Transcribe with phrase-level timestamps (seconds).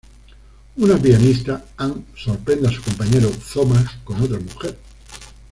[0.77, 4.75] Una pianista, Ann, sorprende a su compañero, Thomas, con otra mujer.